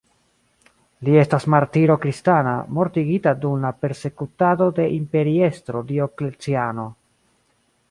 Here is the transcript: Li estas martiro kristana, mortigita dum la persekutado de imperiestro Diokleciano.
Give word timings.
Li 1.07 1.17
estas 1.23 1.43
martiro 1.55 1.97
kristana, 2.05 2.53
mortigita 2.79 3.35
dum 3.45 3.67
la 3.67 3.71
persekutado 3.85 4.71
de 4.81 4.89
imperiestro 4.97 5.85
Diokleciano. 5.93 6.91